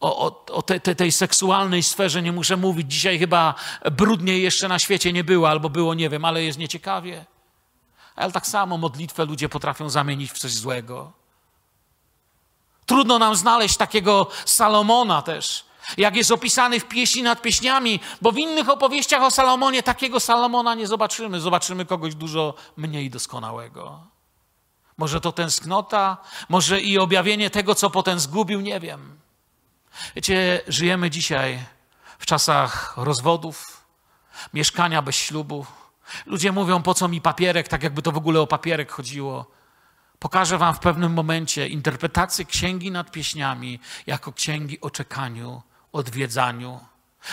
[0.00, 2.92] o, o, o te, te, tej seksualnej sferze nie muszę mówić.
[2.92, 3.54] Dzisiaj chyba
[3.92, 7.24] brudniej jeszcze na świecie nie było, albo było, nie wiem, ale jest nieciekawie.
[8.16, 11.12] Ale tak samo modlitwę ludzie potrafią zamienić w coś złego.
[12.86, 15.64] Trudno nam znaleźć takiego Salomona też,
[15.96, 20.74] jak jest opisany w pieśni nad pieśniami, bo w innych opowieściach o Salomonie takiego Salomona
[20.74, 21.40] nie zobaczymy.
[21.40, 24.00] Zobaczymy kogoś dużo mniej doskonałego.
[24.98, 26.16] Może to tęsknota,
[26.48, 29.18] może i objawienie tego, co potem zgubił, nie wiem.
[30.16, 31.58] Wiecie, żyjemy dzisiaj
[32.18, 33.84] w czasach rozwodów,
[34.54, 35.66] mieszkania bez ślubu.
[36.26, 39.46] Ludzie mówią, po co mi papierek, tak jakby to w ogóle o papierek chodziło.
[40.18, 45.62] Pokażę Wam w pewnym momencie interpretację księgi nad pieśniami jako księgi o czekaniu,
[45.98, 46.80] odwiedzaniu,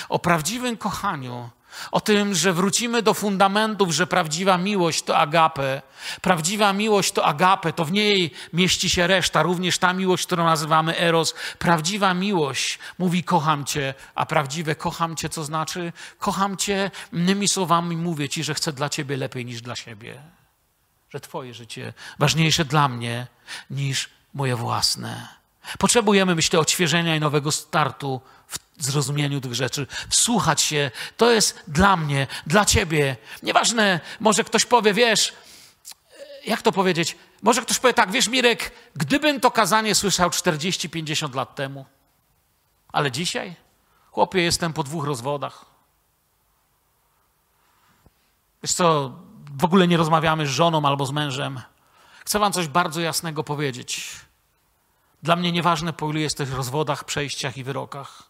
[0.10, 1.50] o prawdziwym kochaniu,
[1.92, 5.82] o tym, że wrócimy do fundamentów, że prawdziwa miłość to agape.
[6.22, 10.98] Prawdziwa miłość to agape, to w niej mieści się reszta, również ta miłość, którą nazywamy
[10.98, 11.34] eros.
[11.60, 17.98] Prawdziwa miłość mówi kocham cię, a prawdziwe kocham cię, co znaczy kocham cię, innymi słowami
[17.98, 20.22] mówię ci, że chcę dla ciebie lepiej niż dla siebie.
[21.10, 23.28] Że twoje życie ważniejsze dla mnie
[23.70, 25.45] niż moje własne.
[25.80, 30.92] Potrzebujemy, myślę, odświeżenia i nowego startu w zrozumieniu tych rzeczy, wsłuchać się.
[31.18, 33.18] To jest dla mnie, dla ciebie.
[33.44, 35.34] Nieważne, może ktoś powie, wiesz,
[36.46, 37.18] jak to powiedzieć?
[37.42, 41.86] Może ktoś powie tak, wiesz, Mirek, gdybym to kazanie słyszał 40-50 lat temu,
[42.88, 43.56] ale dzisiaj,
[44.12, 45.66] chłopie, jestem po dwóch rozwodach.
[48.64, 49.16] Wiesz co,
[49.58, 51.62] w ogóle nie rozmawiamy z żoną albo z mężem.
[52.26, 54.12] Chcę wam coś bardzo jasnego powiedzieć.
[55.26, 58.24] Dla mnie nieważne, po ilu jesteś w rozwodach, przejściach i wyrokach.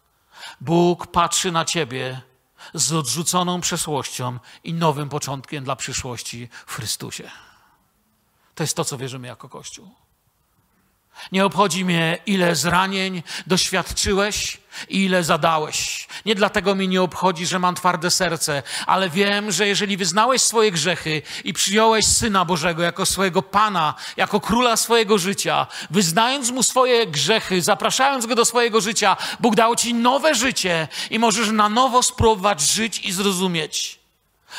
[0.60, 2.20] Bóg patrzy na ciebie
[2.74, 7.30] z odrzuconą przeszłością i nowym początkiem dla przyszłości w Chrystusie.
[8.54, 9.90] To jest to, co wierzymy jako Kościół.
[11.32, 16.08] Nie obchodzi mnie, ile zranień doświadczyłeś, ile zadałeś.
[16.26, 20.72] Nie dlatego mi nie obchodzi, że mam twarde serce, ale wiem, że jeżeli wyznałeś swoje
[20.72, 27.06] grzechy i przyjąłeś Syna Bożego jako swojego Pana, jako króla swojego życia, wyznając mu swoje
[27.06, 32.02] grzechy, zapraszając go do swojego życia, Bóg dał ci nowe życie i możesz na nowo
[32.02, 33.98] spróbować żyć i zrozumieć.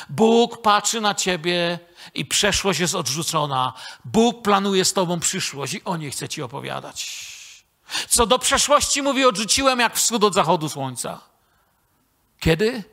[0.10, 1.80] Bóg patrzy na ciebie
[2.14, 3.74] i przeszłość jest odrzucona.
[4.06, 7.28] Bóg planuje z tobą przyszłość i o niej chce ci opowiadać.
[8.10, 11.22] Co do przeszłości mówi, odrzuciłem jak wschód od zachodu słońca.
[12.40, 12.84] Kiedy?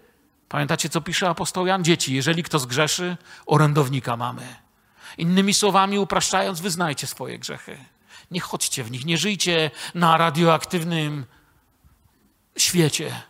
[0.48, 1.84] Pamiętacie, co pisze apostoł Jan?
[1.84, 4.56] Dzieci, jeżeli kto zgrzeszy, orędownika mamy.
[5.18, 7.78] Innymi słowami, upraszczając, wyznajcie swoje grzechy.
[8.30, 11.26] Nie chodźcie w nich, nie żyjcie na radioaktywnym
[12.58, 13.22] świecie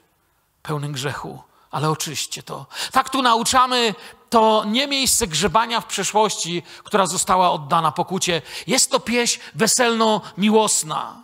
[0.63, 1.43] pełnym grzechu,
[1.75, 2.67] ale oczyście to.
[2.93, 3.95] Tak tu nauczamy,
[4.31, 8.43] to nie miejsce grzebania w przeszłości, która została oddana pokucie.
[8.67, 11.23] Jest to pieśń weselno-miłosna.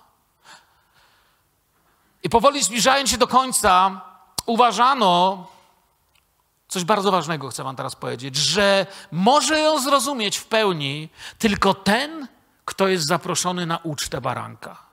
[2.23, 4.01] I powoli zbliżając się do końca,
[4.47, 5.47] uważano,
[6.69, 11.09] coś bardzo ważnego chcę Wam teraz powiedzieć, że może ją zrozumieć w pełni
[11.39, 12.29] tylko ten,
[12.65, 14.90] kto jest zaproszony na ucztę baranka.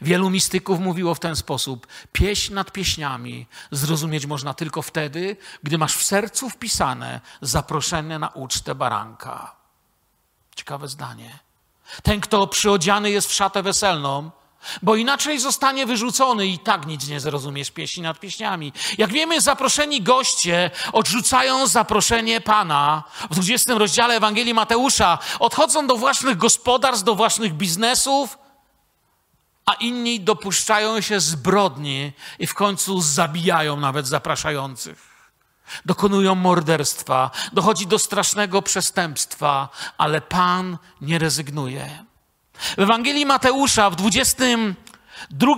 [0.00, 5.96] Wielu mistyków mówiło w ten sposób: pieśń nad pieśniami zrozumieć można tylko wtedy, gdy masz
[5.96, 9.56] w sercu wpisane zaproszenie na ucztę baranka.
[10.56, 11.38] Ciekawe zdanie.
[12.02, 14.30] Ten, kto przyodziany jest w szatę weselną,
[14.82, 18.72] bo inaczej zostanie wyrzucony i tak nic nie zrozumiesz pieśni nad pieśniami.
[18.98, 23.02] Jak wiemy, zaproszeni goście odrzucają zaproszenie Pana.
[23.30, 28.38] W 20 rozdziale Ewangelii Mateusza odchodzą do własnych gospodarstw, do własnych biznesów,
[29.66, 35.14] a inni dopuszczają się zbrodni i w końcu zabijają nawet zapraszających.
[35.84, 42.04] Dokonują morderstwa, dochodzi do strasznego przestępstwa, ale Pan nie rezygnuje.
[42.76, 45.54] W Ewangelii Mateusza w 22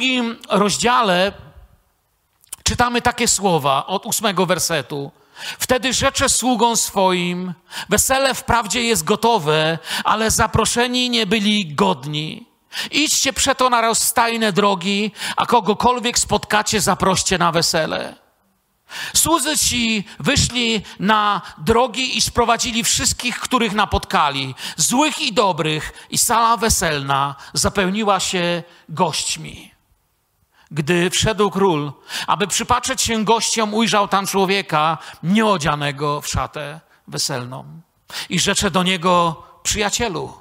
[0.48, 1.32] rozdziale
[2.62, 5.12] czytamy takie słowa od ósmego wersetu.
[5.58, 7.54] Wtedy rzecze sługom swoim,
[7.88, 12.46] wesele wprawdzie jest gotowe, ale zaproszeni nie byli godni.
[12.90, 18.26] Idźcie przeto na rozstajne drogi, a kogokolwiek spotkacie, zaproście na wesele.
[19.14, 26.56] Słudzy ci wyszli na drogi i sprowadzili wszystkich, których napotkali, złych i dobrych, i sala
[26.56, 29.70] weselna zapełniła się gośćmi.
[30.70, 31.92] Gdy wszedł król,
[32.26, 37.80] aby przypatrzeć się gościom, ujrzał tam człowieka nieodzianego w szatę weselną.
[38.28, 40.40] I rzecze do niego, przyjacielu,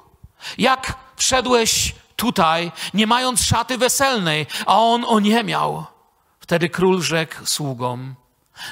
[0.58, 5.86] jak wszedłeś tutaj, nie mając szaty weselnej, a on o nie miał?
[6.40, 8.14] Wtedy król rzekł sługom,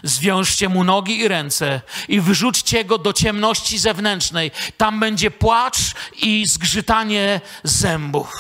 [0.03, 4.51] Zwiążcie mu nogi i ręce i wyrzućcie go do ciemności zewnętrznej.
[4.77, 5.79] Tam będzie płacz
[6.13, 8.33] i zgrzytanie zębów.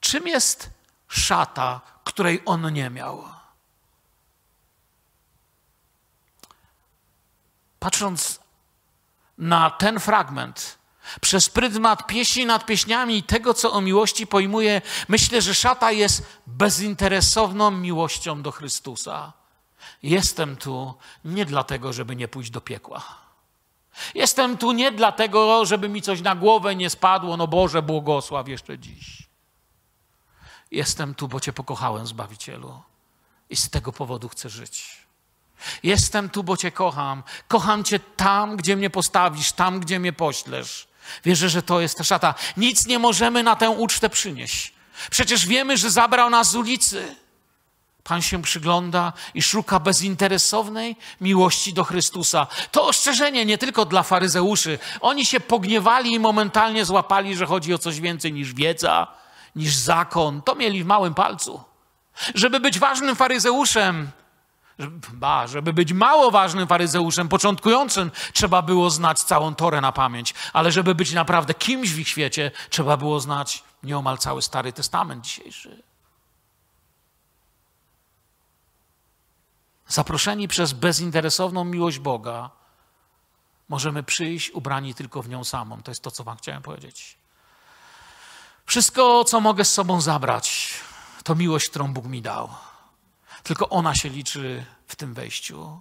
[0.00, 0.70] Czym jest
[1.08, 3.24] szata, której on nie miał?
[7.78, 8.40] Patrząc
[9.38, 10.78] na ten fragment,
[11.20, 16.26] przez pryzmat pieśni nad pieśniami i tego, co o miłości pojmuje, myślę, że szata jest
[16.46, 19.32] bezinteresowną miłością do Chrystusa.
[20.02, 20.94] Jestem tu
[21.24, 23.02] nie dlatego, żeby nie pójść do piekła.
[24.14, 28.78] Jestem tu nie dlatego, żeby mi coś na głowę nie spadło, no Boże, błogosław jeszcze
[28.78, 29.22] dziś.
[30.70, 32.82] Jestem tu, bo Cię pokochałem, Zbawicielu,
[33.50, 35.06] i z tego powodu chcę żyć.
[35.82, 37.22] Jestem tu, bo Cię kocham.
[37.48, 40.88] Kocham Cię tam, gdzie mnie postawisz, tam, gdzie mnie poślesz.
[41.24, 42.34] Wierzę, że to jest ta szata.
[42.56, 44.72] Nic nie możemy na tę ucztę przynieść.
[45.10, 47.16] Przecież wiemy, że zabrał nas z ulicy.
[48.04, 52.46] Pan się przygląda i szuka bezinteresownej miłości do Chrystusa.
[52.70, 54.78] To ostrzeżenie nie tylko dla faryzeuszy.
[55.00, 59.06] Oni się pogniewali i momentalnie złapali, że chodzi o coś więcej niż wiedza,
[59.56, 60.42] niż zakon.
[60.42, 61.64] To mieli w małym palcu.
[62.34, 64.10] Żeby być ważnym faryzeuszem,
[65.12, 70.34] ba, żeby być mało ważnym faryzeuszem, początkującym, trzeba było znać całą Torę na pamięć.
[70.52, 75.24] Ale żeby być naprawdę kimś w ich świecie, trzeba było znać nieomal cały Stary Testament
[75.24, 75.82] dzisiejszy.
[79.88, 82.50] Zaproszeni przez bezinteresowną miłość Boga,
[83.68, 85.82] możemy przyjść ubrani tylko w nią samą.
[85.82, 87.18] To jest to, co Wam chciałem powiedzieć.
[88.66, 90.74] Wszystko, co mogę z sobą zabrać,
[91.24, 92.48] to miłość, którą Bóg mi dał.
[93.42, 95.80] Tylko ona się liczy w tym wejściu.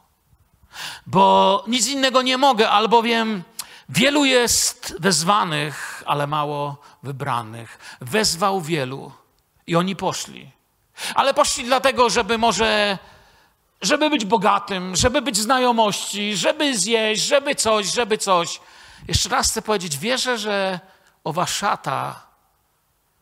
[1.05, 3.43] Bo nic innego nie mogę, albowiem
[3.89, 7.97] wielu jest wezwanych, ale mało wybranych.
[8.01, 9.12] Wezwał wielu
[9.68, 10.51] i oni poszli.
[11.16, 12.97] Ale poszli dlatego, żeby może
[13.82, 18.62] żeby być bogatym, żeby być znajomości, żeby zjeść, żeby coś, żeby coś.
[19.07, 20.80] Jeszcze raz chcę powiedzieć, wierzę, że
[21.24, 22.28] owa szata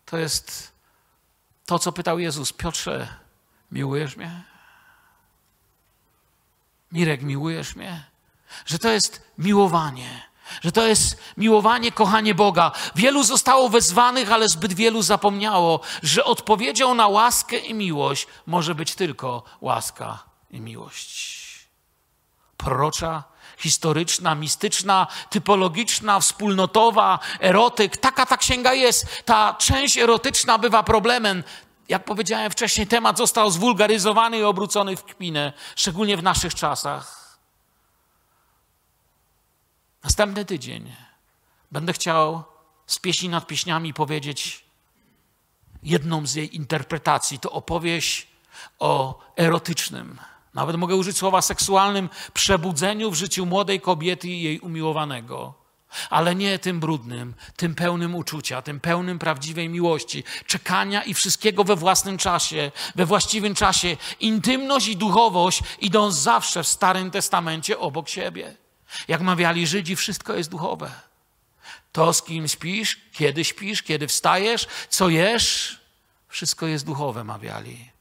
[0.06, 0.72] to jest
[1.66, 2.54] to, co pytał Jezus.
[2.54, 3.08] Piotrze,
[3.72, 4.44] Miłujesz mnie?
[6.92, 8.04] Mirek, miłujesz mnie?
[8.66, 10.28] Że to jest miłowanie.
[10.62, 12.72] Że to jest miłowanie, kochanie Boga.
[12.96, 18.96] Wielu zostało wezwanych, ale zbyt wielu zapomniało, że odpowiedzią na łaskę i miłość może być
[18.96, 21.38] tylko łaska i miłość.
[22.58, 23.24] Prorocza,
[23.58, 27.98] historyczna, mistyczna, typologiczna, wspólnotowa, erotyk.
[27.98, 29.26] Taka ta księga jest.
[29.26, 31.44] Ta część erotyczna bywa problemem.
[31.90, 37.38] Jak powiedziałem wcześniej, temat został zwulgaryzowany i obrócony w kpinę, szczególnie w naszych czasach.
[40.04, 40.96] Następny tydzień
[41.72, 42.44] będę chciał
[42.88, 44.66] z pieśni nad pieśniami powiedzieć
[45.84, 47.40] jedną z jej interpretacji.
[47.40, 48.28] To opowieść
[48.80, 50.20] o erotycznym,
[50.54, 55.67] nawet mogę użyć słowa seksualnym, przebudzeniu w życiu młodej kobiety i jej umiłowanego.
[56.10, 61.76] Ale nie tym brudnym, tym pełnym uczucia, tym pełnym prawdziwej miłości, czekania i wszystkiego we
[61.76, 63.98] własnym czasie, we właściwym czasie.
[64.20, 68.56] Intymność i duchowość idą zawsze w Starym Testamencie obok siebie.
[69.08, 70.92] Jak mawiali Żydzi, wszystko jest duchowe.
[71.92, 75.80] To, z kim śpisz, kiedy śpisz, kiedy wstajesz, co jesz,
[76.28, 77.97] wszystko jest duchowe, mawiali.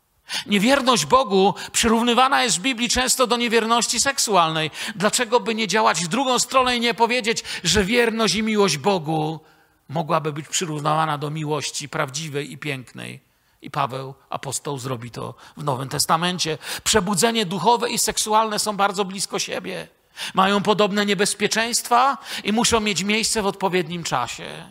[0.46, 4.70] Niewierność Bogu przyrównywana jest w Biblii często do niewierności seksualnej.
[4.96, 9.40] Dlaczego by nie działać w drugą stronę i nie powiedzieć, że wierność i miłość Bogu
[9.88, 13.20] mogłaby być przyrównywana do miłości prawdziwej i pięknej?
[13.62, 16.58] I Paweł, apostoł, zrobi to w Nowym Testamencie.
[16.84, 19.88] Przebudzenie duchowe i seksualne są bardzo blisko siebie.
[20.34, 24.66] Mają podobne niebezpieczeństwa i muszą mieć miejsce w odpowiednim czasie.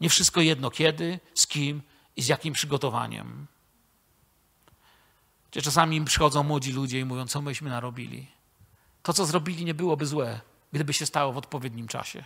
[0.00, 1.82] Nie wszystko jedno kiedy, z kim
[2.16, 3.46] i z jakim przygotowaniem.
[5.56, 8.26] Gdzie czasami przychodzą młodzi ludzie i mówią, co myśmy narobili.
[9.02, 10.40] To, co zrobili, nie byłoby złe,
[10.72, 12.24] gdyby się stało w odpowiednim czasie.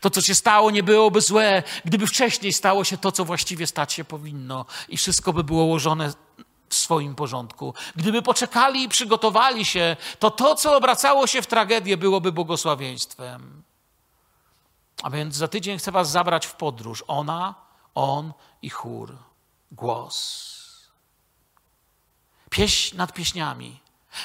[0.00, 3.92] To, co się stało, nie byłoby złe, gdyby wcześniej stało się to, co właściwie stać
[3.92, 6.12] się powinno, i wszystko by było ułożone
[6.68, 7.74] w swoim porządku.
[7.96, 13.62] Gdyby poczekali i przygotowali się, to to, co obracało się w tragedię, byłoby błogosławieństwem.
[15.02, 17.04] A więc za tydzień chcę Was zabrać w podróż.
[17.06, 17.54] Ona,
[17.94, 19.16] on i chór.
[19.72, 20.53] Głos.
[22.54, 23.80] Pieśń nad pieśniami.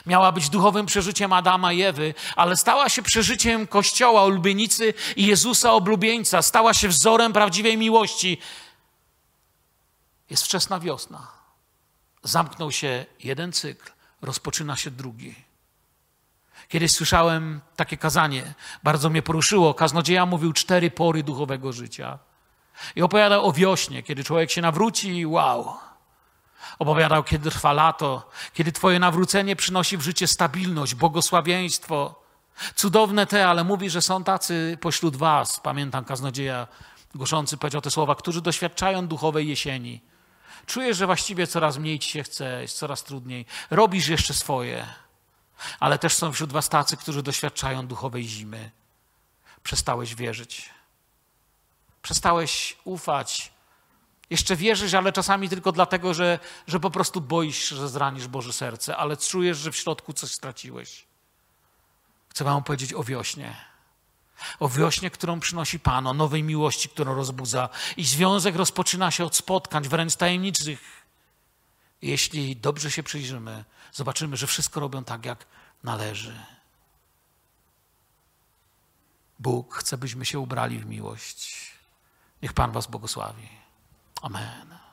[0.06, 5.74] Miała być duchowym przeżyciem Adama i Ewy, ale stała się przeżyciem Kościoła, ulubienicy i Jezusa
[5.74, 6.42] oblubieńca.
[6.42, 8.38] Stała się wzorem prawdziwej miłości.
[10.30, 11.28] Jest wczesna wiosna.
[12.24, 15.36] Zamknął się jeden cykl, rozpoczyna się drugi.
[16.68, 18.54] Kiedyś słyszałem takie kazanie,
[18.84, 19.74] bardzo mnie poruszyło.
[19.74, 22.20] Kaznodzieja mówił cztery pory duchowego życia.
[22.96, 25.89] I opowiadał o wiośnie, kiedy człowiek się nawróci i wow,
[26.80, 32.16] Opowiadał, kiedy trwa lato, kiedy Twoje nawrócenie przynosi w życie stabilność, błogosławieństwo.
[32.76, 36.68] Cudowne te, ale mówi, że są tacy pośród Was, pamiętam kaznodzieja
[37.16, 40.02] głoszący powiedział te słowa, którzy doświadczają duchowej jesieni.
[40.66, 43.46] Czujesz, że właściwie coraz mniej ci się chce, jest coraz trudniej.
[43.70, 44.88] Robisz jeszcze swoje.
[45.80, 48.72] Ale też są wśród Was tacy, którzy doświadczają duchowej zimy.
[49.64, 50.70] Przestałeś wierzyć.
[52.02, 53.52] Przestałeś ufać
[54.30, 58.54] jeszcze wierzysz, ale czasami tylko dlatego, że, że po prostu boisz się, że zranisz Boże
[58.54, 61.06] serce, ale czujesz, że w środku coś straciłeś.
[62.30, 63.56] Chcę Wam powiedzieć o wiośnie.
[64.60, 67.70] O wiośnie, którą przynosi Pan, o nowej miłości, którą rozbudza.
[67.98, 70.80] I związek rozpoczyna się od spotkań, wręcz tajemniczych.
[72.02, 75.46] Jeśli dobrze się przyjrzymy, zobaczymy, że wszystko robią tak, jak
[75.84, 76.40] należy.
[79.40, 81.72] Bóg chce, byśmy się ubrali w miłość.
[82.42, 83.59] Niech Pan Was błogosławi.
[84.22, 84.89] Amém.